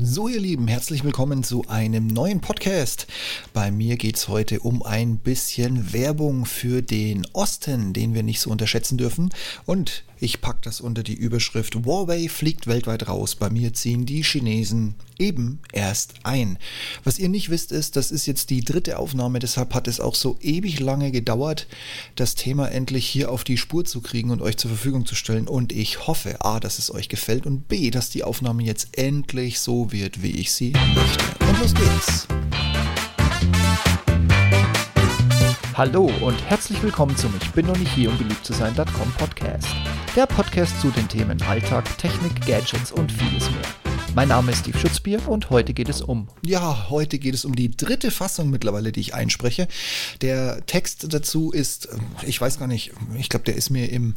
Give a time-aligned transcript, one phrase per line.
[0.00, 3.08] So, ihr Lieben, herzlich willkommen zu einem neuen Podcast.
[3.52, 8.40] Bei mir geht es heute um ein bisschen Werbung für den Osten, den wir nicht
[8.40, 9.30] so unterschätzen dürfen.
[9.66, 13.36] Und ich packe das unter die Überschrift Huawei fliegt weltweit raus.
[13.36, 16.58] Bei mir ziehen die Chinesen eben erst ein.
[17.04, 20.14] Was ihr nicht wisst, ist, das ist jetzt die dritte Aufnahme, deshalb hat es auch
[20.14, 21.66] so ewig lange gedauert,
[22.16, 25.48] das Thema endlich hier auf die Spur zu kriegen und euch zur Verfügung zu stellen.
[25.48, 29.60] Und ich hoffe, A, dass es euch gefällt und B, dass die Aufnahme jetzt endlich
[29.60, 31.46] so wird, wie ich sie möchte.
[31.46, 32.26] Und los geht's!
[35.78, 39.68] Hallo und herzlich willkommen zum Ich bin noch nicht hier, um beliebt zu sein.com Podcast.
[40.18, 43.62] Der Podcast zu den Themen Alltag, Technik, Gadgets und vieles mehr.
[44.16, 46.26] Mein Name ist Steve Schutzbier und heute geht es um.
[46.44, 49.68] Ja, heute geht es um die dritte Fassung mittlerweile, die ich einspreche.
[50.20, 51.88] Der Text dazu ist,
[52.26, 54.16] ich weiß gar nicht, ich glaube, der ist mir im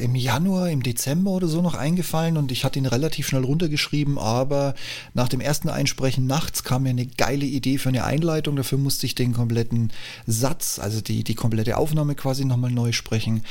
[0.00, 4.18] im Januar, im Dezember oder so noch eingefallen und ich hatte ihn relativ schnell runtergeschrieben,
[4.18, 4.74] aber
[5.14, 8.56] nach dem ersten Einsprechen nachts kam mir eine geile Idee für eine Einleitung.
[8.56, 9.90] Dafür musste ich den kompletten
[10.26, 13.42] Satz, also die, die komplette Aufnahme quasi nochmal neu sprechen.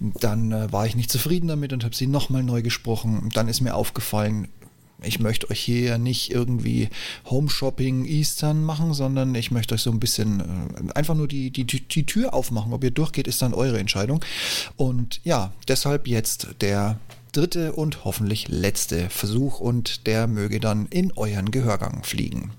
[0.00, 3.28] Dann äh, war ich nicht zufrieden damit und habe sie nochmal neu gesprochen.
[3.34, 4.48] Dann ist mir aufgefallen,
[5.06, 6.88] ich möchte euch hier ja nicht irgendwie
[7.26, 11.50] Home Shopping Eastern machen, sondern ich möchte euch so ein bisschen äh, einfach nur die,
[11.50, 12.72] die, die Tür aufmachen.
[12.72, 14.24] Ob ihr durchgeht, ist dann eure Entscheidung.
[14.76, 16.98] Und ja, deshalb jetzt der
[17.32, 22.52] dritte und hoffentlich letzte Versuch und der möge dann in euren Gehörgang fliegen.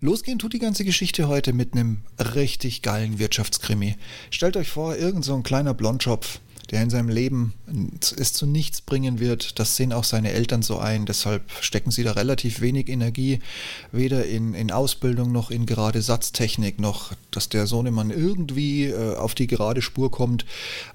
[0.00, 2.02] Losgehen tut die ganze Geschichte heute mit einem
[2.36, 3.96] richtig geilen Wirtschaftskrimi.
[4.30, 6.38] Stellt euch vor, irgend so ein kleiner Blondschopf,
[6.70, 7.54] der in seinem Leben
[7.90, 9.58] es zu nichts bringen wird.
[9.58, 11.06] Das sehen auch seine Eltern so ein.
[11.06, 13.40] Deshalb stecken sie da relativ wenig Energie,
[13.90, 19.34] weder in, in Ausbildung noch in gerade Satztechnik, noch dass der Sohnemann irgendwie äh, auf
[19.34, 20.44] die gerade Spur kommt.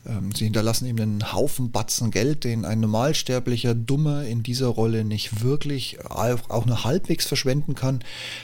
[0.06, 5.04] Ähm, sie hinterlassen ihm einen Haufen Batzen Geld, den ein normalsterblicher Dummer in dieser Rolle
[5.04, 8.04] nicht wirklich auch nur halbwegs verschwenden kann.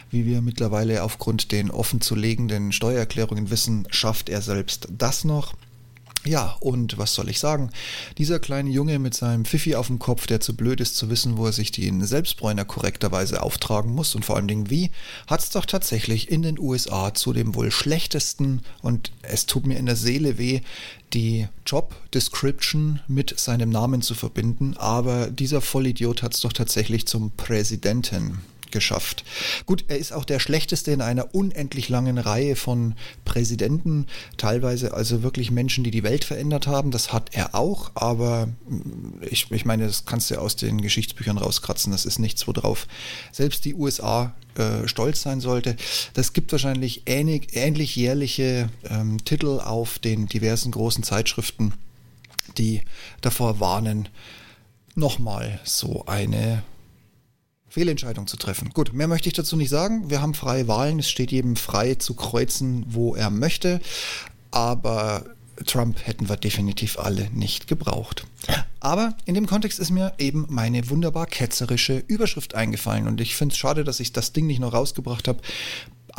[0.10, 5.54] Wie wir mittlerweile aufgrund den offen zu legenden Steuererklärungen wissen, schafft er selbst das noch.
[6.30, 7.72] Ja, und was soll ich sagen?
[8.20, 11.38] Dieser kleine Junge mit seinem Pfiffi auf dem Kopf, der zu blöd ist zu wissen,
[11.38, 14.92] wo er sich den Selbstbräuner korrekterweise auftragen muss und vor allen Dingen wie,
[15.26, 19.80] hat es doch tatsächlich in den USA zu dem wohl schlechtesten und es tut mir
[19.80, 20.62] in der Seele weh,
[21.14, 27.08] die Job Description mit seinem Namen zu verbinden, aber dieser Vollidiot hat es doch tatsächlich
[27.08, 28.38] zum Präsidenten
[28.72, 29.24] geschafft.
[29.66, 34.08] Gut, er ist auch der schlechteste in einer unendlich langen Reihe von Präsidenten,
[34.38, 36.92] teilweise also wirklich Menschen, die die Welt verändert haben.
[36.92, 41.38] Das hat er auch, aber mm, ich, ich meine, das kannst du aus den Geschichtsbüchern
[41.38, 41.92] rauskratzen.
[41.92, 42.88] Das ist nichts, worauf
[43.32, 45.76] selbst die USA äh, stolz sein sollte.
[46.14, 51.74] Das gibt wahrscheinlich ähnlich, ähnlich jährliche ähm, Titel auf den diversen großen Zeitschriften,
[52.58, 52.82] die
[53.22, 54.10] davor warnen,
[54.96, 56.64] nochmal so eine
[57.70, 58.70] Fehlentscheidung zu treffen.
[58.74, 60.10] Gut, mehr möchte ich dazu nicht sagen.
[60.10, 61.00] Wir haben freie Wahlen.
[61.00, 63.80] Es steht jedem frei zu kreuzen, wo er möchte.
[64.52, 65.26] Aber
[65.66, 68.26] Trump hätten wir definitiv alle nicht gebraucht.
[68.80, 73.54] Aber in dem Kontext ist mir eben meine wunderbar ketzerische Überschrift eingefallen und ich finde
[73.54, 75.42] es schade, dass ich das Ding nicht noch rausgebracht habe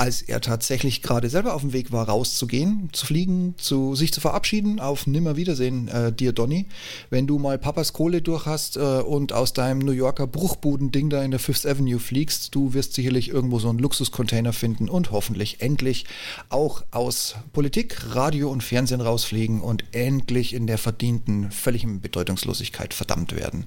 [0.00, 4.22] als er tatsächlich gerade selber auf dem Weg war, rauszugehen, zu fliegen, zu sich zu
[4.22, 6.65] verabschieden, auf Nimmerwiedersehen, äh, dir Donny.
[7.11, 11.22] Wenn du mal Papas Kohle durch hast äh, und aus deinem New Yorker Bruchbuden-Ding da
[11.22, 15.60] in der Fifth Avenue fliegst, du wirst sicherlich irgendwo so einen Luxuscontainer finden und hoffentlich
[15.60, 16.06] endlich
[16.49, 23.37] auch aus Politik, Radio und Fernsehen rausfliegen und endlich in der verdienten, völligen Bedeutungslosigkeit verdammt
[23.37, 23.66] werden.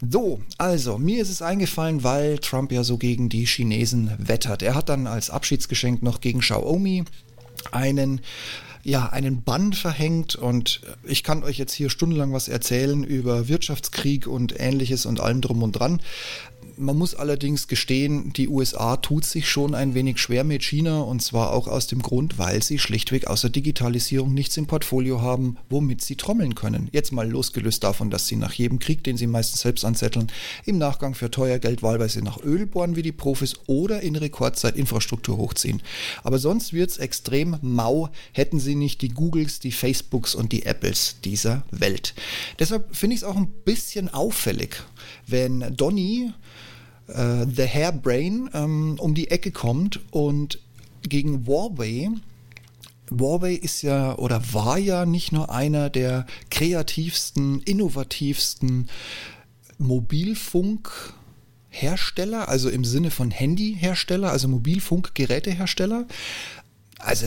[0.00, 4.62] So, also, mir ist es eingefallen, weil Trump ja so gegen die Chinesen wettert.
[4.62, 7.04] Er hat dann als Abschiedsgeschenk noch gegen Xiaomi
[7.72, 8.20] einen
[8.82, 14.26] ja, einen Bann verhängt und ich kann euch jetzt hier stundenlang was erzählen über Wirtschaftskrieg
[14.26, 16.00] und ähnliches und allem drum und dran.
[16.80, 21.20] Man muss allerdings gestehen, die USA tut sich schon ein wenig schwer mit China und
[21.20, 26.02] zwar auch aus dem Grund, weil sie schlichtweg außer Digitalisierung nichts im Portfolio haben, womit
[26.02, 26.88] sie trommeln können.
[26.92, 30.28] Jetzt mal losgelöst davon, dass sie nach jedem Krieg, den sie meistens selbst anzetteln,
[30.66, 34.76] im Nachgang für teuer Geld wahlweise nach Öl bohren wie die Profis oder in Rekordzeit
[34.76, 35.82] Infrastruktur hochziehen.
[36.22, 40.64] Aber sonst wird es extrem mau, hätten sie nicht die Googles, die Facebooks und die
[40.64, 42.14] Apples dieser Welt.
[42.58, 44.82] Deshalb finde ich es auch ein bisschen auffällig,
[45.26, 46.32] wenn Donny
[47.08, 50.60] äh, The Hairbrain ähm, um die Ecke kommt und
[51.02, 52.10] gegen Huawei
[53.10, 58.88] Huawei ist ja oder war ja nicht nur einer der kreativsten, innovativsten
[59.78, 66.06] Mobilfunkhersteller, also im Sinne von Handyhersteller, also Mobilfunkgerätehersteller.
[66.98, 67.26] Also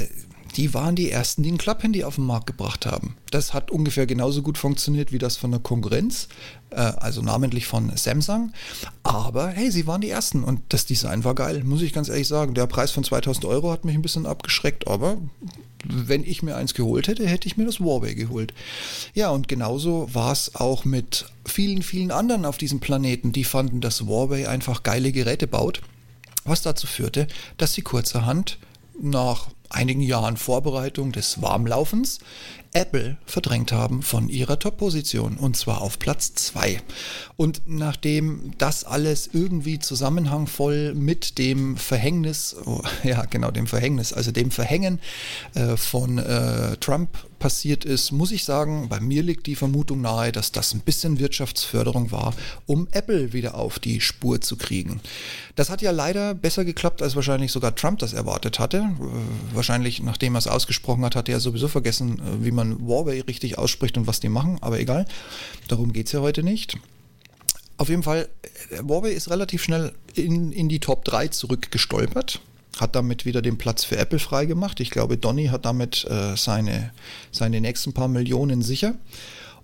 [0.57, 3.15] die waren die ersten, die ein Klapphandy auf den Markt gebracht haben.
[3.29, 6.27] Das hat ungefähr genauso gut funktioniert wie das von der Konkurrenz,
[6.71, 8.51] äh, also namentlich von Samsung.
[9.03, 12.27] Aber hey, sie waren die ersten und das Design war geil, muss ich ganz ehrlich
[12.27, 12.53] sagen.
[12.53, 15.17] Der Preis von 2000 Euro hat mich ein bisschen abgeschreckt, aber
[15.83, 18.53] wenn ich mir eins geholt hätte, hätte ich mir das Huawei geholt.
[19.13, 23.81] Ja, und genauso war es auch mit vielen, vielen anderen auf diesem Planeten, die fanden,
[23.81, 25.81] dass Huawei einfach geile Geräte baut,
[26.43, 27.27] was dazu führte,
[27.57, 28.59] dass sie kurzerhand
[29.01, 32.19] nach einigen Jahren Vorbereitung des Warmlaufens
[32.73, 36.81] Apple verdrängt haben von ihrer Top-Position und zwar auf Platz 2.
[37.35, 44.31] Und nachdem das alles irgendwie zusammenhangvoll mit dem Verhängnis, oh, ja genau, dem Verhängnis, also
[44.31, 44.99] dem Verhängen
[45.53, 47.09] äh, von äh, Trump
[47.41, 51.19] passiert ist, muss ich sagen, bei mir liegt die Vermutung nahe, dass das ein bisschen
[51.19, 52.35] Wirtschaftsförderung war,
[52.67, 55.01] um Apple wieder auf die Spur zu kriegen.
[55.55, 58.77] Das hat ja leider besser geklappt, als wahrscheinlich sogar Trump das erwartet hatte.
[58.77, 63.21] Äh, wahrscheinlich, nachdem er es ausgesprochen hat, hat er sowieso vergessen, äh, wie man Huawei
[63.21, 65.05] richtig ausspricht und was die machen, aber egal.
[65.67, 66.77] Darum geht es ja heute nicht.
[67.77, 68.29] Auf jeden Fall,
[68.69, 72.41] äh, Huawei ist relativ schnell in, in die Top 3 zurückgestolpert
[72.79, 74.79] hat damit wieder den Platz für Apple freigemacht.
[74.79, 76.91] Ich glaube, Donny hat damit äh, seine,
[77.31, 78.95] seine nächsten paar Millionen sicher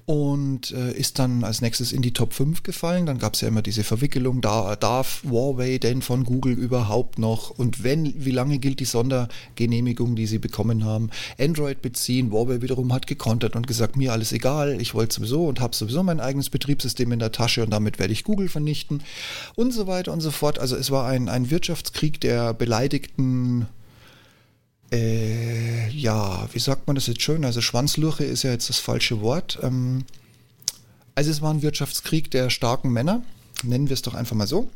[0.07, 3.05] und äh, ist dann als nächstes in die Top 5 gefallen.
[3.05, 7.49] Dann gab es ja immer diese Verwickelung, da darf Huawei denn von Google überhaupt noch
[7.49, 12.31] und wenn, wie lange gilt die Sondergenehmigung, die sie bekommen haben, Android beziehen.
[12.31, 16.01] Huawei wiederum hat gekontert und gesagt, mir alles egal, ich wollte sowieso und habe sowieso
[16.03, 19.03] mein eigenes Betriebssystem in der Tasche und damit werde ich Google vernichten
[19.55, 20.57] und so weiter und so fort.
[20.57, 23.67] Also es war ein, ein Wirtschaftskrieg der beleidigten
[24.91, 27.43] äh, ja, wie sagt man das jetzt schön?
[27.45, 29.59] Also Schwanzlurche ist ja jetzt das falsche Wort.
[29.61, 30.05] Ähm,
[31.15, 33.23] also es war ein Wirtschaftskrieg der starken Männer,
[33.63, 34.69] nennen wir es doch einfach mal so.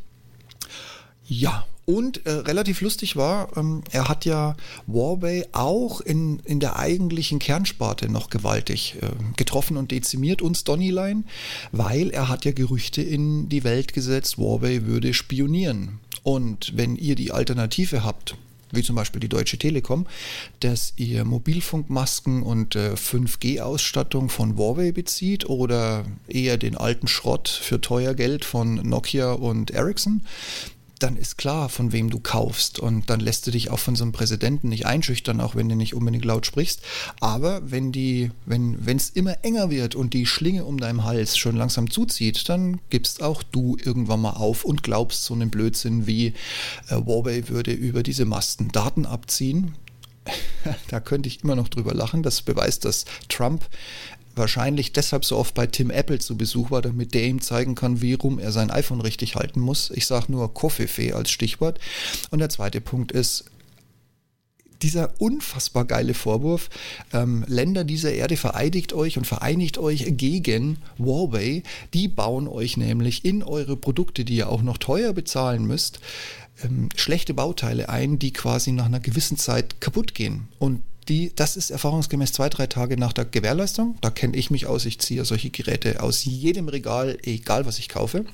[1.28, 4.56] Ja, und äh, relativ lustig war, ähm, er hat ja
[4.88, 9.08] Huawei auch in, in der eigentlichen Kernsparte noch gewaltig äh,
[9.38, 11.24] getroffen und dezimiert, uns Donnyline,
[11.72, 16.00] weil er hat ja Gerüchte in die Welt gesetzt, Huawei würde spionieren.
[16.24, 18.36] Und wenn ihr die Alternative habt,
[18.72, 20.08] wie zum Beispiel die Deutsche Telekom,
[20.60, 27.82] dass ihr Mobilfunkmasken und äh, 5G-Ausstattung von Huawei bezieht oder eher den alten Schrott für
[27.82, 30.22] teuer Geld von Nokia und Ericsson,
[31.04, 32.80] dann ist klar, von wem du kaufst.
[32.80, 35.76] Und dann lässt du dich auch von so einem Präsidenten nicht einschüchtern, auch wenn du
[35.76, 36.82] nicht unbedingt laut sprichst.
[37.20, 41.56] Aber wenn die, wenn es immer enger wird und die Schlinge um deinem Hals schon
[41.56, 46.34] langsam zuzieht, dann gibst auch du irgendwann mal auf und glaubst so einen Blödsinn wie
[46.90, 49.76] äh, Huawei würde über diese Masten Daten abziehen.
[50.90, 52.24] da könnte ich immer noch drüber lachen.
[52.24, 53.66] Das beweist, dass Trump
[54.36, 58.02] wahrscheinlich deshalb so oft bei Tim Apple zu Besuch war, damit der ihm zeigen kann,
[58.02, 59.92] wie rum er sein iPhone richtig halten muss.
[59.92, 61.80] Ich sage nur Koffeefee als Stichwort.
[62.30, 63.46] Und der zweite Punkt ist,
[64.82, 66.70] dieser unfassbar geile Vorwurf,
[67.14, 71.64] ähm, Länder dieser Erde vereidigt euch und vereinigt euch gegen Huawei,
[71.94, 76.00] die bauen euch nämlich in eure Produkte, die ihr auch noch teuer bezahlen müsst,
[76.64, 80.48] ähm, schlechte Bauteile ein, die quasi nach einer gewissen Zeit kaputt gehen.
[80.60, 83.98] Und die, das ist erfahrungsgemäß zwei, drei Tage nach der Gewährleistung.
[84.02, 84.86] Da kenne ich mich aus.
[84.86, 88.26] Ich ziehe solche Geräte aus jedem Regal, egal was ich kaufe.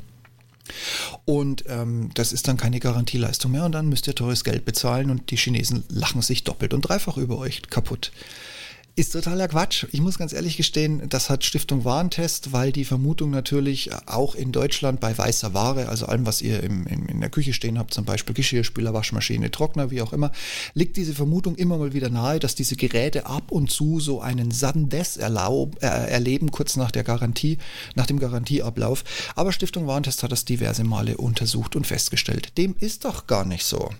[1.25, 5.09] Und ähm, das ist dann keine Garantieleistung mehr und dann müsst ihr teures Geld bezahlen
[5.09, 8.11] und die Chinesen lachen sich doppelt und dreifach über euch kaputt.
[8.97, 9.85] Ist totaler Quatsch.
[9.91, 14.51] Ich muss ganz ehrlich gestehen, das hat Stiftung Warentest, weil die Vermutung natürlich auch in
[14.51, 17.94] Deutschland bei weißer Ware, also allem, was ihr im, im, in der Küche stehen habt,
[17.94, 20.31] zum Beispiel Geschirrspüler, Waschmaschine, Trockner, wie auch immer,
[20.73, 24.49] liegt diese Vermutung immer mal wieder nahe, dass diese Geräte ab und zu so einen
[24.49, 27.59] Death erlaub, äh, erleben, kurz nach der Garantie,
[27.94, 29.04] nach dem Garantieablauf.
[29.35, 32.57] Aber Stiftung Warentest hat das diverse Male untersucht und festgestellt.
[32.57, 33.92] Dem ist doch gar nicht so.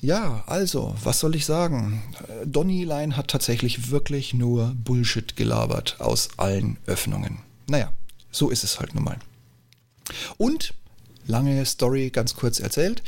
[0.00, 2.02] Ja, also, was soll ich sagen?
[2.44, 7.38] Donny Line hat tatsächlich wirklich nur Bullshit gelabert aus allen Öffnungen.
[7.66, 7.92] Naja,
[8.30, 9.18] so ist es halt nun mal.
[10.36, 10.72] Und,
[11.26, 13.02] lange Story ganz kurz erzählt,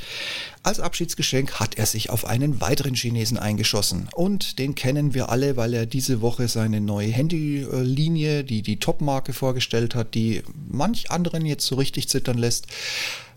[0.64, 4.08] als Abschiedsgeschenk hat er sich auf einen weiteren Chinesen eingeschossen.
[4.12, 9.32] Und den kennen wir alle, weil er diese Woche seine neue Handylinie, die die Top-Marke
[9.32, 12.66] vorgestellt hat, die manch anderen jetzt so richtig zittern lässt.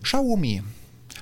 [0.02, 0.64] Xiaomi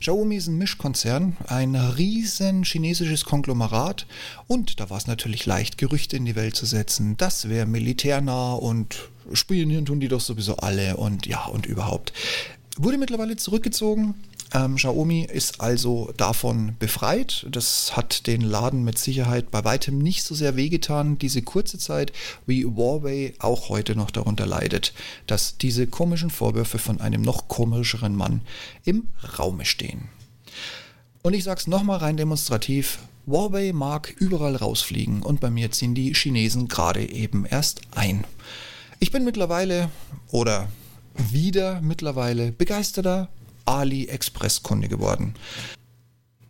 [0.01, 4.07] Xiaomi ist ein Mischkonzern, ein riesen chinesisches Konglomerat
[4.47, 7.17] und da war es natürlich leicht, Gerüchte in die Welt zu setzen.
[7.17, 12.13] Das wäre militärnah und spionieren tun die doch sowieso alle und ja und überhaupt.
[12.77, 14.15] Wurde mittlerweile zurückgezogen,
[14.53, 17.45] ähm, Xiaomi ist also davon befreit.
[17.49, 22.11] Das hat den Laden mit Sicherheit bei weitem nicht so sehr wehgetan, diese kurze Zeit,
[22.45, 24.93] wie Huawei auch heute noch darunter leidet,
[25.27, 28.41] dass diese komischen Vorwürfe von einem noch komischeren Mann
[28.83, 29.07] im
[29.39, 30.09] Raume stehen.
[31.21, 35.95] Und ich sage es nochmal rein demonstrativ, Huawei mag überall rausfliegen und bei mir ziehen
[35.95, 38.25] die Chinesen gerade eben erst ein.
[38.99, 39.89] Ich bin mittlerweile
[40.31, 40.67] oder
[41.15, 43.29] wieder mittlerweile begeisterter
[43.65, 45.35] AliExpress-Kunde geworden.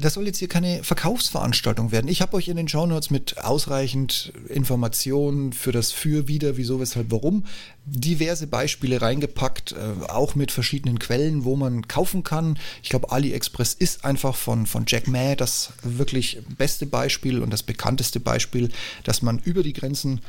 [0.01, 2.07] Das soll jetzt hier keine Verkaufsveranstaltung werden.
[2.07, 7.11] Ich habe euch in den Shownotes mit ausreichend Informationen für das Für, Wider, Wieso, Weshalb,
[7.11, 7.45] Warum
[7.85, 12.57] diverse Beispiele reingepackt, äh, auch mit verschiedenen Quellen, wo man kaufen kann.
[12.81, 17.61] Ich glaube, AliExpress ist einfach von, von Jack Ma das wirklich beste Beispiel und das
[17.61, 18.69] bekannteste Beispiel,
[19.03, 20.21] dass man über die Grenzen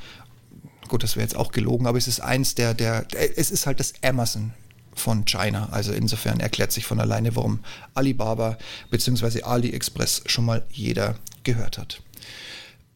[0.89, 3.81] gut, das wäre jetzt auch gelogen, aber es ist eins der, der, es ist halt
[3.81, 4.53] das Amazon
[4.95, 5.69] von China.
[5.71, 7.61] Also insofern erklärt sich von alleine, warum
[7.95, 8.59] Alibaba
[8.91, 9.43] bzw.
[9.43, 12.03] AliExpress schon mal jeder gehört hat.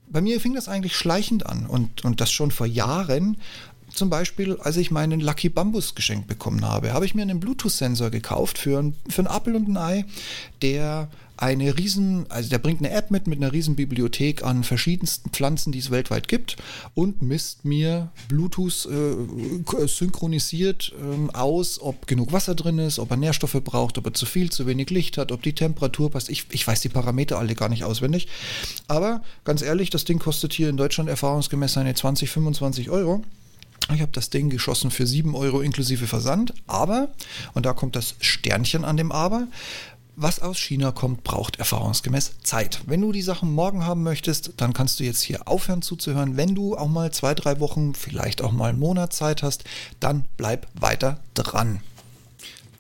[0.09, 3.39] Bei mir fing das eigentlich schleichend an und, und das schon vor Jahren.
[3.93, 8.11] Zum Beispiel, als ich meinen Lucky Bambus geschenkt bekommen habe, habe ich mir einen Bluetooth-Sensor
[8.11, 10.05] gekauft für, ein, für einen Apfel und ein Ei,
[10.63, 15.31] der eine riesen, also der bringt eine App mit mit einer riesen Bibliothek an verschiedensten
[15.31, 16.57] Pflanzen, die es weltweit gibt
[16.95, 23.17] und misst mir Bluetooth äh, synchronisiert äh, aus, ob genug Wasser drin ist, ob er
[23.19, 26.31] Nährstoffe braucht, ob er zu viel, zu wenig Licht hat, ob die Temperatur passt.
[26.31, 28.29] Ich, ich weiß die Parameter alle gar nicht auswendig.
[28.89, 33.23] Aber ganz ehrlich, das Ding kostet hier in Deutschland erfahrungsgemäß seine 20, 25 Euro.
[33.95, 37.09] Ich habe das Ding geschossen für 7 Euro inklusive Versand, aber,
[37.55, 39.47] und da kommt das Sternchen an dem Aber,
[40.17, 42.81] was aus China kommt, braucht erfahrungsgemäß Zeit.
[42.87, 46.39] Wenn du die Sachen morgen haben möchtest, dann kannst du jetzt hier aufhören zuzuhören.
[46.39, 49.65] Wenn du auch mal zwei, drei Wochen, vielleicht auch mal einen Monat Zeit hast,
[50.01, 51.81] dann bleib weiter dran.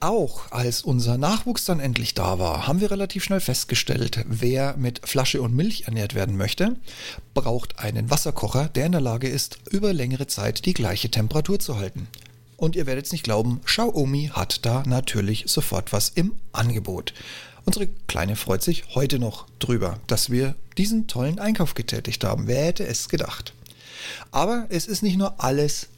[0.00, 5.00] Auch als unser Nachwuchs dann endlich da war, haben wir relativ schnell festgestellt, wer mit
[5.08, 6.76] Flasche und Milch ernährt werden möchte,
[7.32, 11.76] braucht einen Wasserkocher, der in der Lage ist, über längere Zeit die gleiche Temperatur zu
[11.76, 12.08] halten.
[12.58, 17.14] Und ihr werdet es nicht glauben, Xiaomi hat da natürlich sofort was im Angebot.
[17.64, 22.46] Unsere Kleine freut sich heute noch drüber, dass wir diesen tollen Einkauf getätigt haben.
[22.46, 23.54] Wer hätte es gedacht?
[24.30, 25.88] Aber es ist nicht nur alles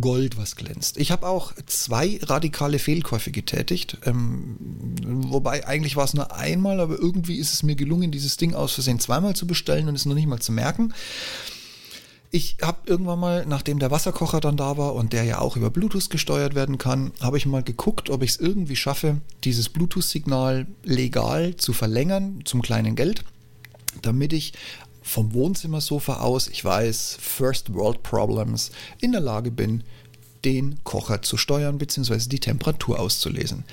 [0.00, 0.98] Gold, was glänzt.
[0.98, 3.98] Ich habe auch zwei radikale Fehlkäufe getätigt.
[4.04, 4.56] Ähm,
[5.02, 8.72] wobei eigentlich war es nur einmal, aber irgendwie ist es mir gelungen, dieses Ding aus
[8.74, 10.92] Versehen zweimal zu bestellen und es noch nicht mal zu merken.
[12.32, 15.70] Ich habe irgendwann mal, nachdem der Wasserkocher dann da war und der ja auch über
[15.70, 20.68] Bluetooth gesteuert werden kann, habe ich mal geguckt, ob ich es irgendwie schaffe, dieses Bluetooth-Signal
[20.84, 23.24] legal zu verlängern zum kleinen Geld,
[24.02, 24.52] damit ich
[25.10, 29.82] vom Wohnzimmersofa aus, ich weiß, First World Problems, in der Lage bin,
[30.44, 32.28] den Kocher zu steuern bzw.
[32.28, 33.64] die Temperatur auszulesen.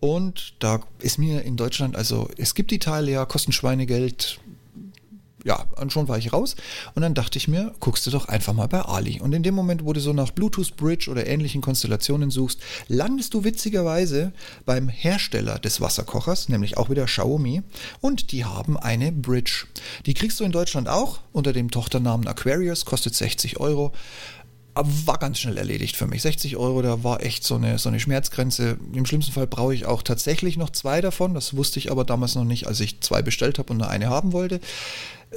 [0.00, 4.40] Und da ist mir in Deutschland, also es gibt die Teile ja, kosten Schweinegeld,
[5.44, 6.56] ja, und schon war ich raus.
[6.94, 9.20] Und dann dachte ich mir, guckst du doch einfach mal bei Ali.
[9.20, 13.34] Und in dem Moment, wo du so nach Bluetooth Bridge oder ähnlichen Konstellationen suchst, landest
[13.34, 14.32] du witzigerweise
[14.64, 17.62] beim Hersteller des Wasserkochers, nämlich auch wieder Xiaomi.
[18.00, 19.66] Und die haben eine Bridge.
[20.06, 23.92] Die kriegst du in Deutschland auch unter dem Tochternamen Aquarius, kostet 60 Euro
[24.76, 26.22] war ganz schnell erledigt für mich.
[26.22, 28.76] 60 Euro, da war echt so eine, so eine Schmerzgrenze.
[28.92, 31.32] Im schlimmsten Fall brauche ich auch tatsächlich noch zwei davon.
[31.34, 34.08] Das wusste ich aber damals noch nicht, als ich zwei bestellt habe und nur eine
[34.08, 34.60] haben wollte.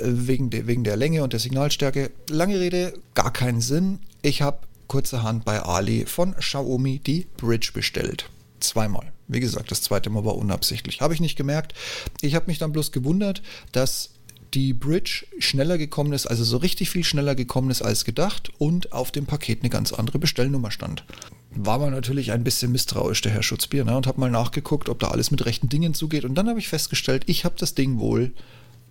[0.01, 2.11] Wegen, de, wegen der Länge und der Signalstärke.
[2.29, 3.99] Lange Rede, gar keinen Sinn.
[4.21, 8.29] Ich habe kurzerhand bei Ali von Xiaomi die Bridge bestellt.
[8.59, 9.11] Zweimal.
[9.27, 11.01] Wie gesagt, das zweite Mal war unabsichtlich.
[11.01, 11.73] Habe ich nicht gemerkt.
[12.21, 14.11] Ich habe mich dann bloß gewundert, dass
[14.53, 18.93] die Bridge schneller gekommen ist, also so richtig viel schneller gekommen ist als gedacht und
[18.93, 21.03] auf dem Paket eine ganz andere Bestellnummer stand.
[21.51, 24.99] War man natürlich ein bisschen misstrauisch, der Herr Schutzbier, ne, und habe mal nachgeguckt, ob
[24.99, 26.23] da alles mit rechten Dingen zugeht.
[26.23, 28.31] Und dann habe ich festgestellt, ich habe das Ding wohl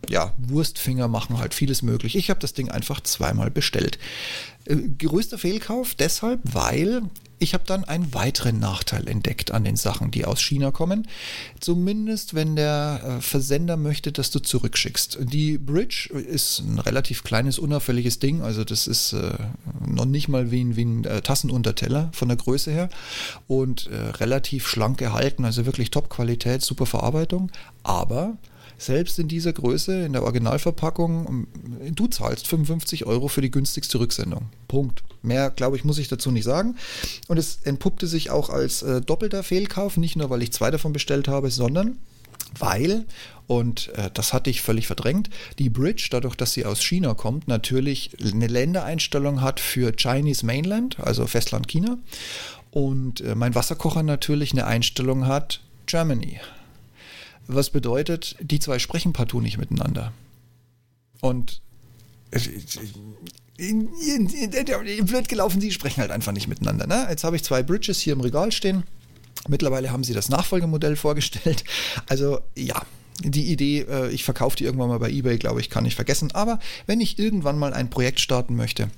[0.08, 2.16] ja, Wurstfinger machen halt vieles möglich.
[2.16, 3.98] Ich habe das Ding einfach zweimal bestellt.
[4.64, 7.02] Äh, größter Fehlkauf deshalb, weil
[7.38, 11.06] ich habe dann einen weiteren Nachteil entdeckt an den Sachen, die aus China kommen.
[11.60, 15.18] Zumindest wenn der äh, Versender möchte, dass du zurückschickst.
[15.20, 18.40] Die Bridge ist ein relativ kleines, unauffälliges Ding.
[18.40, 19.34] Also das ist äh,
[19.86, 22.88] noch nicht mal wie ein, wie ein äh, Tassenunterteller von der Größe her.
[23.46, 27.52] Und äh, relativ schlank gehalten, also wirklich Top-Qualität, super Verarbeitung.
[27.82, 28.38] Aber
[28.78, 31.46] selbst in dieser Größe, in der Originalverpackung,
[31.94, 34.46] du zahlst 55 Euro für die günstigste Rücksendung.
[34.68, 35.02] Punkt.
[35.22, 36.76] Mehr, glaube ich, muss ich dazu nicht sagen.
[37.26, 40.92] Und es entpuppte sich auch als äh, doppelter Fehlkauf, nicht nur, weil ich zwei davon
[40.92, 41.98] bestellt habe, sondern
[42.58, 43.06] weil,
[43.46, 47.48] und äh, das hatte ich völlig verdrängt, die Bridge, dadurch, dass sie aus China kommt,
[47.48, 51.98] natürlich eine Ländereinstellung hat für Chinese Mainland, also Festland China.
[52.70, 56.40] Und äh, mein Wasserkocher natürlich eine Einstellung hat Germany,
[57.46, 60.12] was bedeutet, die zwei sprechen partout nicht miteinander.
[61.20, 61.60] Und
[65.02, 66.86] blöd gelaufen, sie sprechen halt einfach nicht miteinander.
[66.86, 67.06] Ne?
[67.08, 68.84] Jetzt habe ich zwei Bridges hier im Regal stehen.
[69.48, 71.64] Mittlerweile haben sie das Nachfolgemodell vorgestellt.
[72.08, 72.82] Also ja,
[73.22, 76.32] die Idee, äh, ich verkaufe die irgendwann mal bei eBay, glaube ich, kann ich vergessen.
[76.32, 78.88] Aber wenn ich irgendwann mal ein Projekt starten möchte,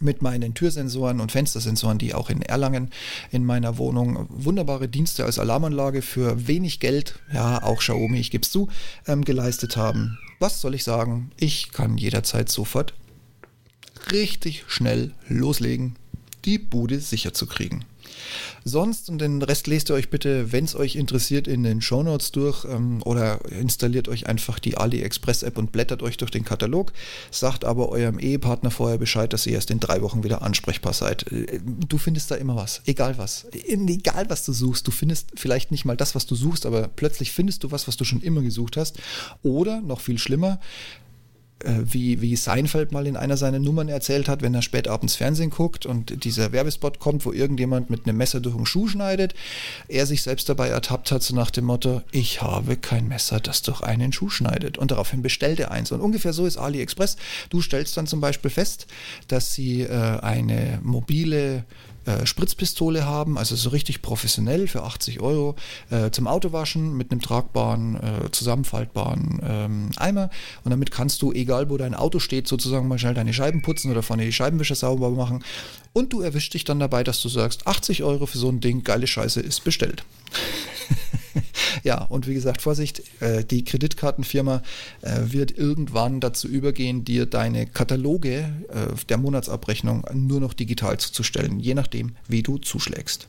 [0.00, 2.90] mit meinen Türsensoren und Fenstersensoren, die auch in Erlangen
[3.30, 8.42] in meiner Wohnung wunderbare Dienste als Alarmanlage für wenig Geld, ja auch Xiaomi, ich gebe
[8.42, 8.68] es zu,
[9.06, 10.18] ähm, geleistet haben.
[10.38, 11.30] Was soll ich sagen?
[11.36, 12.94] Ich kann jederzeit sofort
[14.10, 15.96] richtig schnell loslegen,
[16.44, 17.84] die Bude sicher zu kriegen.
[18.64, 22.32] Sonst, und den Rest lest ihr euch bitte, wenn es euch interessiert, in den Shownotes
[22.32, 26.92] durch ähm, oder installiert euch einfach die AliExpress-App und blättert euch durch den Katalog.
[27.30, 31.30] Sagt aber eurem Ehepartner vorher Bescheid, dass ihr erst in drei Wochen wieder ansprechbar seid.
[31.32, 33.46] Äh, du findest da immer was, egal was.
[33.52, 37.32] Egal was du suchst, du findest vielleicht nicht mal das, was du suchst, aber plötzlich
[37.32, 38.98] findest du was, was du schon immer gesucht hast.
[39.42, 40.60] Oder, noch viel schlimmer,
[41.64, 45.50] wie, wie Seinfeld mal in einer seiner Nummern erzählt hat, wenn er spät abends Fernsehen
[45.50, 49.34] guckt und dieser Werbespot kommt, wo irgendjemand mit einem Messer durch einen Schuh schneidet,
[49.88, 53.62] er sich selbst dabei ertappt hat, so nach dem Motto, ich habe kein Messer, das
[53.62, 54.78] durch einen Schuh schneidet.
[54.78, 55.92] Und daraufhin bestellt er eins.
[55.92, 57.16] Und ungefähr so ist AliExpress.
[57.50, 58.86] Du stellst dann zum Beispiel fest,
[59.28, 61.64] dass sie äh, eine mobile
[62.10, 65.56] äh, Spritzpistole haben, also so richtig professionell für 80 Euro
[65.90, 70.30] äh, zum Autowaschen mit einem tragbaren, äh, zusammenfaltbaren ähm, Eimer.
[70.64, 73.90] Und damit kannst du, egal wo dein Auto steht, sozusagen mal schnell deine Scheiben putzen
[73.90, 75.44] oder vorne die Scheibenwischer sauber machen.
[75.92, 78.84] Und du erwischst dich dann dabei, dass du sagst, 80 Euro für so ein Ding,
[78.84, 80.04] geile Scheiße, ist bestellt.
[81.82, 84.62] ja, und wie gesagt, Vorsicht, äh, die Kreditkartenfirma
[85.02, 91.60] äh, wird irgendwann dazu übergehen, dir deine Kataloge äh, der Monatsabrechnung nur noch digital zuzustellen,
[91.60, 93.28] je nachdem, wie du zuschlägst.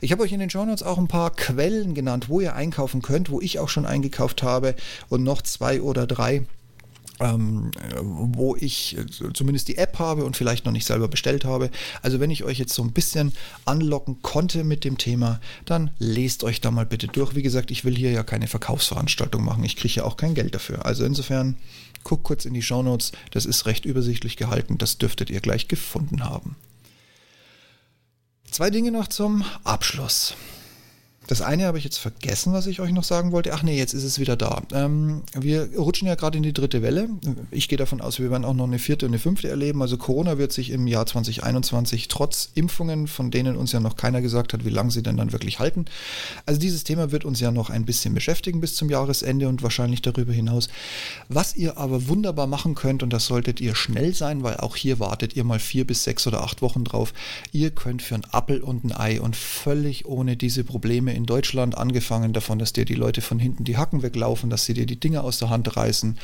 [0.00, 3.02] Ich habe euch in den Show Notes auch ein paar Quellen genannt, wo ihr einkaufen
[3.02, 4.74] könnt, wo ich auch schon eingekauft habe
[5.08, 6.44] und noch zwei oder drei
[7.20, 8.96] ähm, wo ich
[9.32, 11.70] zumindest die App habe und vielleicht noch nicht selber bestellt habe.
[12.02, 13.32] Also wenn ich euch jetzt so ein bisschen
[13.64, 17.34] anlocken konnte mit dem Thema, dann lest euch da mal bitte durch.
[17.34, 19.64] Wie gesagt, ich will hier ja keine Verkaufsveranstaltung machen.
[19.64, 20.84] Ich kriege ja auch kein Geld dafür.
[20.84, 21.56] Also insofern
[22.02, 23.12] guckt kurz in die Shownotes.
[23.30, 24.78] Das ist recht übersichtlich gehalten.
[24.78, 26.56] Das dürftet ihr gleich gefunden haben.
[28.50, 30.34] Zwei Dinge noch zum Abschluss.
[31.26, 33.54] Das eine habe ich jetzt vergessen, was ich euch noch sagen wollte.
[33.54, 34.62] Ach nee, jetzt ist es wieder da.
[34.72, 37.08] Ähm, wir rutschen ja gerade in die dritte Welle.
[37.50, 39.80] Ich gehe davon aus, wir werden auch noch eine vierte und eine fünfte erleben.
[39.80, 44.20] Also Corona wird sich im Jahr 2021 trotz Impfungen, von denen uns ja noch keiner
[44.20, 45.86] gesagt hat, wie lange sie denn dann wirklich halten.
[46.44, 50.02] Also dieses Thema wird uns ja noch ein bisschen beschäftigen bis zum Jahresende und wahrscheinlich
[50.02, 50.68] darüber hinaus.
[51.28, 55.00] Was ihr aber wunderbar machen könnt, und das solltet ihr schnell sein, weil auch hier
[55.00, 57.14] wartet ihr mal vier bis sechs oder acht Wochen drauf.
[57.52, 61.76] Ihr könnt für ein Appel und ein Ei und völlig ohne diese Probleme in Deutschland,
[61.78, 64.98] angefangen davon, dass dir die Leute von hinten die Hacken weglaufen, dass sie dir die
[64.98, 66.18] Dinge aus der Hand reißen,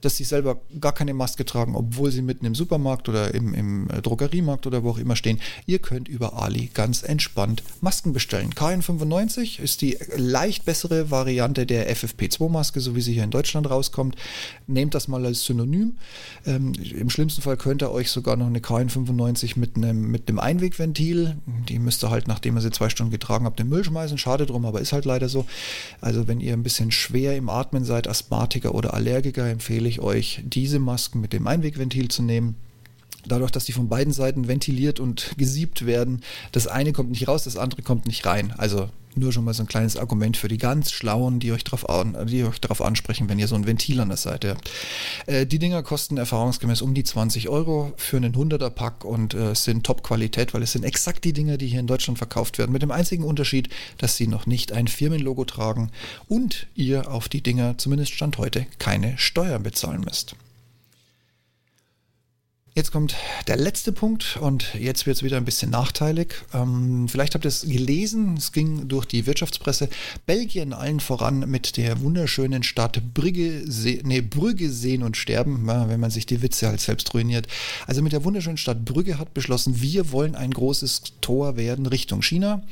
[0.00, 3.88] dass sie selber gar keine Maske tragen, obwohl sie mitten im Supermarkt oder im, im
[4.02, 5.40] Drogeriemarkt oder wo auch immer stehen.
[5.66, 8.52] Ihr könnt über Ali ganz entspannt Masken bestellen.
[8.52, 14.16] KN95 ist die leicht bessere Variante der FFP2-Maske, so wie sie hier in Deutschland rauskommt.
[14.66, 15.96] Nehmt das mal als Synonym.
[16.46, 20.38] Ähm, Im schlimmsten Fall könnt ihr euch sogar noch eine KN95 mit einem, mit einem
[20.38, 21.36] Einwegventil,
[21.68, 24.18] die müsst ihr halt, nachdem ihr sie zwei Stunden getragen habt, den Müll schmeißen.
[24.18, 25.46] Schade schade drum, aber ist halt leider so.
[26.00, 30.42] Also wenn ihr ein bisschen schwer im Atmen seid, Asthmatiker oder Allergiker, empfehle ich euch,
[30.44, 32.56] diese Masken mit dem Einwegventil zu nehmen.
[33.26, 37.44] Dadurch, dass die von beiden Seiten ventiliert und gesiebt werden, das eine kommt nicht raus,
[37.44, 38.52] das andere kommt nicht rein.
[38.56, 41.84] Also nur schon mal so ein kleines Argument für die ganz Schlauen, die euch darauf
[41.84, 44.70] darauf ansprechen, wenn ihr so ein Ventil an der Seite habt.
[45.26, 49.54] Äh, die Dinger kosten erfahrungsgemäß um die 20 Euro für einen 100er Pack und äh,
[49.54, 52.72] sind Top-Qualität, weil es sind exakt die Dinger, die hier in Deutschland verkauft werden.
[52.72, 55.90] Mit dem einzigen Unterschied, dass sie noch nicht ein Firmenlogo tragen
[56.28, 60.34] und ihr auf die Dinger, zumindest Stand heute, keine Steuern bezahlen müsst.
[62.76, 63.14] Jetzt kommt
[63.46, 66.34] der letzte Punkt und jetzt wird es wieder ein bisschen nachteilig.
[66.52, 69.88] Ähm, vielleicht habt ihr es gelesen, es ging durch die Wirtschaftspresse.
[70.26, 76.00] Belgien allen voran mit der wunderschönen Stadt Brügge, See, nee, Brügge sehen und sterben, wenn
[76.00, 77.46] man sich die Witze halt selbst ruiniert.
[77.86, 82.22] Also mit der wunderschönen Stadt Brügge hat beschlossen, wir wollen ein großes Tor werden Richtung
[82.22, 82.64] China.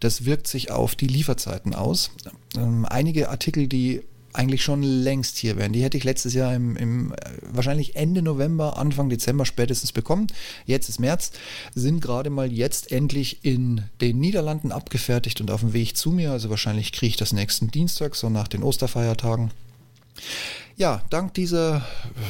[0.00, 2.10] Das wirkt sich auf die Lieferzeiten aus.
[2.58, 4.02] Ähm, einige Artikel, die
[4.36, 5.72] eigentlich schon längst hier wären.
[5.72, 10.26] Die hätte ich letztes Jahr im, im, äh, wahrscheinlich Ende November, Anfang Dezember spätestens bekommen.
[10.66, 11.32] Jetzt ist März,
[11.74, 16.32] sind gerade mal jetzt endlich in den Niederlanden abgefertigt und auf dem Weg zu mir.
[16.32, 19.50] Also wahrscheinlich kriege ich das nächsten Dienstag, so nach den Osterfeiertagen.
[20.78, 21.86] Ja, dank dieser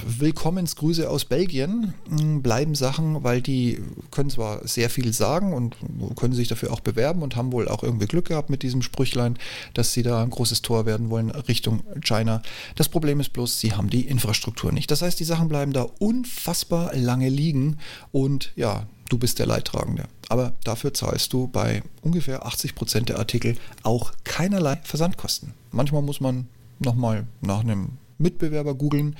[0.06, 3.82] Willkommensgrüße aus Belgien hm, bleiben Sachen, weil die
[4.12, 5.74] können zwar sehr viel sagen und
[6.14, 9.36] können sich dafür auch bewerben und haben wohl auch irgendwie Glück gehabt mit diesem Sprüchlein,
[9.74, 12.40] dass sie da ein großes Tor werden wollen Richtung China.
[12.76, 14.92] Das Problem ist bloß, sie haben die Infrastruktur nicht.
[14.92, 17.78] Das heißt, die Sachen bleiben da unfassbar lange liegen
[18.12, 20.04] und ja, du bist der Leidtragende.
[20.28, 25.52] Aber dafür zahlst du bei ungefähr 80 Prozent der Artikel auch keinerlei Versandkosten.
[25.72, 26.46] Manchmal muss man
[26.78, 29.16] nochmal nach einem Mitbewerber googeln,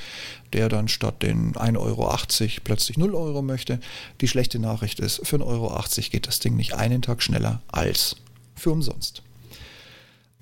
[0.53, 2.17] der dann statt den 1,80 Euro
[2.65, 3.81] plötzlich 0 Euro möchte.
[4.21, 8.17] Die schlechte Nachricht ist, für 1,80 Euro geht das Ding nicht einen Tag schneller als
[8.55, 9.23] für umsonst.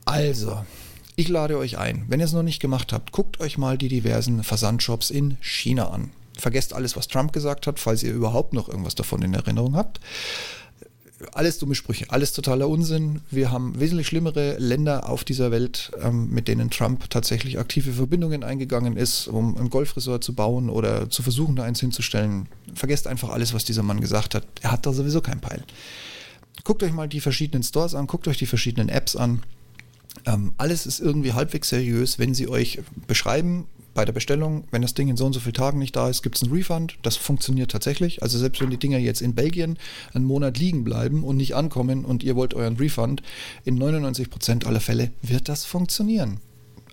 [0.05, 0.65] Also,
[1.17, 3.89] ich lade euch ein, wenn ihr es noch nicht gemacht habt, guckt euch mal die
[3.89, 6.11] diversen Versandshops in China an.
[6.37, 10.01] Vergesst alles, was Trump gesagt hat, falls ihr überhaupt noch irgendwas davon in Erinnerung habt
[11.33, 13.21] alles dumme Sprüche, alles totaler Unsinn.
[13.31, 18.43] Wir haben wesentlich schlimmere Länder auf dieser Welt, ähm, mit denen Trump tatsächlich aktive Verbindungen
[18.43, 22.49] eingegangen ist, um ein Golfresort zu bauen oder zu versuchen, da eins hinzustellen.
[22.75, 24.45] Vergesst einfach alles, was dieser Mann gesagt hat.
[24.61, 25.63] Er hat da sowieso keinen Peil.
[26.65, 29.43] Guckt euch mal die verschiedenen Stores an, guckt euch die verschiedenen Apps an.
[30.27, 34.95] Ähm, alles ist irgendwie halbwegs seriös, wenn sie euch beschreiben, bei der Bestellung, wenn das
[34.95, 36.97] Ding in so und so vielen Tagen nicht da ist, gibt es einen Refund.
[37.03, 38.23] Das funktioniert tatsächlich.
[38.23, 39.79] Also selbst wenn die Dinger jetzt in Belgien
[40.13, 43.23] einen Monat liegen bleiben und nicht ankommen und ihr wollt euren Refund,
[43.65, 46.41] in 99% aller Fälle wird das funktionieren.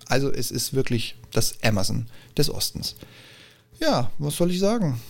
[0.06, 2.96] Also es ist wirklich das Amazon des Ostens.
[3.80, 5.00] Ja, was soll ich sagen?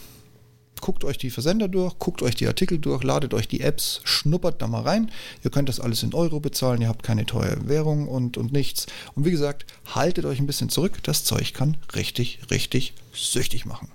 [0.82, 4.60] Guckt euch die Versender durch, guckt euch die Artikel durch, ladet euch die Apps, schnuppert
[4.60, 5.10] da mal rein.
[5.42, 8.86] Ihr könnt das alles in Euro bezahlen, ihr habt keine teure Währung und, und nichts.
[9.14, 10.98] Und wie gesagt, haltet euch ein bisschen zurück.
[11.04, 13.88] Das Zeug kann richtig, richtig süchtig machen.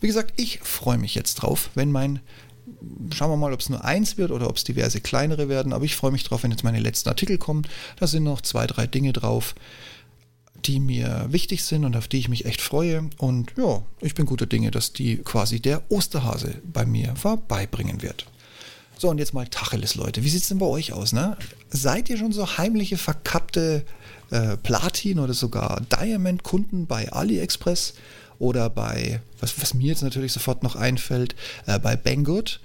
[0.00, 2.20] Wie gesagt, ich freue mich jetzt drauf, wenn mein
[3.14, 5.72] schauen wir mal, ob es nur eins wird oder ob es diverse kleinere werden.
[5.72, 7.66] Aber ich freue mich drauf, wenn jetzt meine letzten Artikel kommen.
[7.98, 9.54] Da sind noch zwei, drei Dinge drauf
[10.64, 13.08] die mir wichtig sind und auf die ich mich echt freue.
[13.18, 18.26] Und ja, ich bin guter Dinge, dass die quasi der Osterhase bei mir vorbeibringen wird.
[18.98, 20.24] So, und jetzt mal Tacheles, Leute.
[20.24, 21.12] Wie sieht es denn bei euch aus?
[21.12, 21.36] Ne?
[21.70, 23.84] Seid ihr schon so heimliche, verkappte
[24.30, 27.94] äh, Platin- oder sogar Diamond-Kunden bei AliExpress
[28.40, 32.60] oder bei, was, was, mir jetzt natürlich sofort noch einfällt, äh, bei Banggood?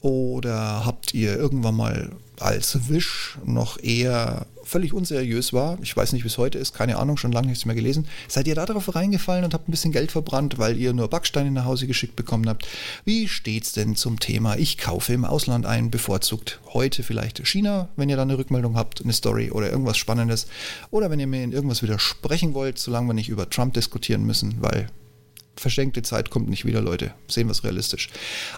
[0.00, 6.24] Oder habt ihr irgendwann mal als Wish noch eher völlig unseriös war, ich weiß nicht,
[6.24, 8.94] wie es heute ist, keine Ahnung, schon lange nichts mehr gelesen, seid ihr da darauf
[8.94, 12.48] reingefallen und habt ein bisschen Geld verbrannt, weil ihr nur Backsteine nach Hause geschickt bekommen
[12.48, 12.66] habt?
[13.04, 18.08] Wie steht's denn zum Thema, ich kaufe im Ausland ein, bevorzugt heute vielleicht China, wenn
[18.08, 20.48] ihr da eine Rückmeldung habt, eine Story oder irgendwas Spannendes,
[20.90, 24.56] oder wenn ihr mir in irgendwas widersprechen wollt, solange wir nicht über Trump diskutieren müssen,
[24.60, 24.88] weil
[25.56, 27.12] verschenkte Zeit kommt nicht wieder, Leute.
[27.28, 28.08] Sehen wir es realistisch.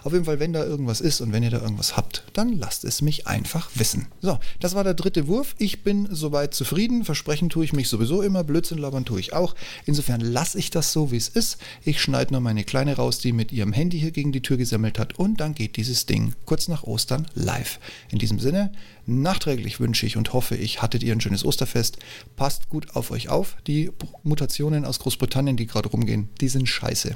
[0.03, 2.83] Auf jeden Fall, wenn da irgendwas ist und wenn ihr da irgendwas habt, dann lasst
[2.83, 4.07] es mich einfach wissen.
[4.21, 5.55] So, das war der dritte Wurf.
[5.57, 7.05] Ich bin soweit zufrieden.
[7.05, 8.43] Versprechen tue ich mich sowieso immer.
[8.43, 9.55] Blödsinn labern tue ich auch.
[9.85, 11.57] Insofern lasse ich das so, wie es ist.
[11.83, 14.99] Ich schneide nur meine Kleine raus, die mit ihrem Handy hier gegen die Tür gesammelt
[14.99, 15.17] hat.
[15.17, 17.79] Und dann geht dieses Ding kurz nach Ostern live.
[18.11, 18.71] In diesem Sinne,
[19.09, 21.97] Nachträglich wünsche ich und hoffe ich, hattet ihr ein schönes Osterfest.
[22.35, 23.57] Passt gut auf euch auf.
[23.65, 23.91] Die
[24.21, 27.15] Mutationen aus Großbritannien, die gerade rumgehen, die sind scheiße.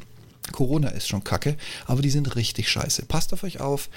[0.52, 3.06] Corona ist schon kacke, aber die sind richtig scheiße.
[3.06, 3.90] Passt auf euch auf,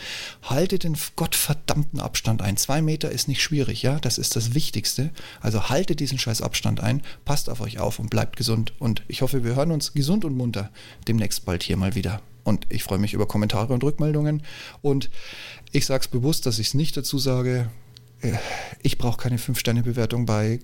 [0.43, 2.59] haltet den gottverdammten Abstand ein.
[2.59, 5.11] Zwei Meter ist nicht schwierig, ja, das ist das Wichtigste.
[5.41, 8.75] Also haltet diesen scheiß Abstand ein, passt auf euch auf und bleibt gesund.
[8.79, 10.71] Und ich hoffe, wir hören uns gesund und munter
[11.09, 12.21] demnächst bald hier mal wieder.
[12.45, 14.43] Und ich freue mich über Kommentare und Rückmeldungen.
[14.83, 15.11] Und
[15.73, 17.71] ich sage es bewusst, dass ich es nicht dazu sage,
[18.83, 20.61] ich brauche keine Fünf-Sterne-Bewertung bei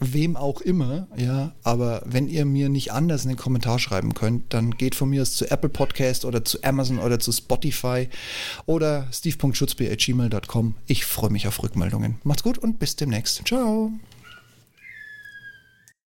[0.00, 4.52] wem auch immer, ja, aber wenn ihr mir nicht anders in den Kommentar schreiben könnt,
[4.54, 8.08] dann geht von mir aus zu Apple Podcast oder zu Amazon oder zu Spotify
[8.66, 10.74] oder steve.schutzb.gmail.com.
[10.86, 12.16] Ich freue mich auf Rückmeldungen.
[12.22, 13.42] Macht's gut und bis demnächst.
[13.46, 13.92] Ciao.